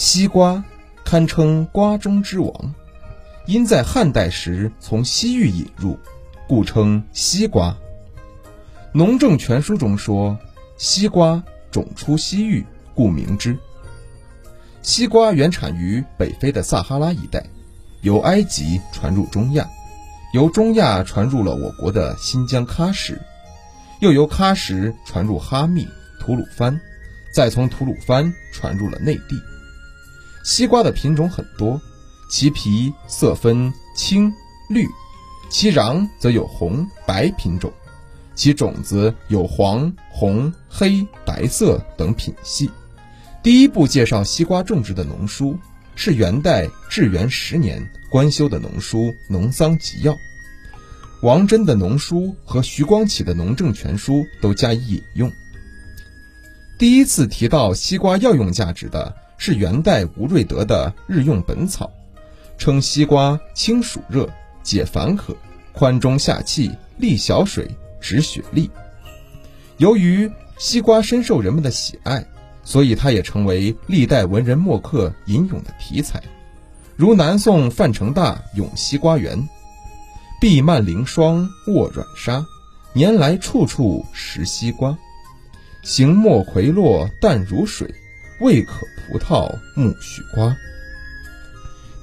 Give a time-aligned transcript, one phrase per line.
[0.00, 0.62] 西瓜
[1.04, 2.72] 堪称瓜中之王，
[3.46, 5.98] 因在汉代时从西域引入，
[6.46, 7.70] 故称西瓜。
[8.92, 10.38] 《农政全书》中说
[10.78, 11.42] ：“西瓜
[11.72, 12.64] 种出西域，
[12.94, 13.58] 故名之。”
[14.82, 17.44] 西瓜原产于北非的撒哈拉一带，
[18.00, 19.68] 由埃及传入中亚，
[20.32, 23.20] 由中亚传入了我国的新疆喀什，
[24.00, 25.88] 又由喀什传入哈密、
[26.20, 26.80] 吐鲁番，
[27.34, 29.42] 再从吐鲁番传入了内地。
[30.48, 31.78] 西瓜的品种很多，
[32.30, 34.32] 其皮色分青、
[34.70, 34.88] 绿，
[35.50, 37.70] 其瓤则有红、白品种，
[38.34, 42.70] 其种子有黄、红、黑、白色等品系。
[43.42, 45.54] 第一部介绍西瓜种植的农书
[45.94, 50.12] 是元代至元十年官修的农书《农桑集要》，
[51.20, 55.30] 王真的农书和徐光启的《农政全书》都加以引用。
[56.78, 59.14] 第一次提到西瓜药用价值的。
[59.38, 61.86] 是元代吴瑞德的《日用本草》，
[62.58, 64.28] 称西瓜清暑热、
[64.64, 65.34] 解烦渴、
[65.72, 68.68] 宽中下气、利小水、止血痢。
[69.76, 72.26] 由于西瓜深受人们的喜爱，
[72.64, 76.20] 所以它也成为历代文人墨客吟咏的题材。
[76.96, 79.38] 如南宋范成大《咏西瓜园》
[80.42, 82.44] ：“碧蔓凌霜卧软沙，
[82.92, 84.98] 年来处处食西瓜。
[85.84, 87.88] 形莫葵落淡如水。”
[88.40, 90.56] 未可葡萄木许瓜。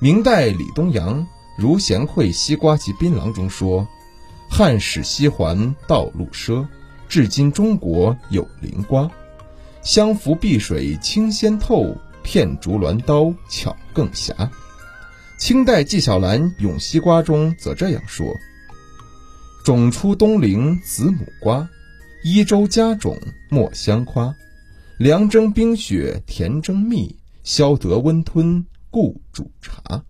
[0.00, 1.20] 明代李东阳
[1.56, 3.86] 《如贤惠西瓜及槟榔》中说
[4.50, 6.66] ：“汉使西环道路奢，
[7.08, 9.08] 至今中国有灵瓜。
[9.82, 14.50] 香浮碧水清鲜透，片竹鸾刀巧更侠。”
[15.38, 18.26] 清代纪晓岚《咏西瓜》中则这样说
[19.64, 21.68] ：“种出东陵子母瓜，
[22.24, 23.16] 一州佳种
[23.48, 24.34] 莫相夸。”
[24.96, 30.04] 凉蒸冰雪甜蒸蜜，消得温吞故煮茶。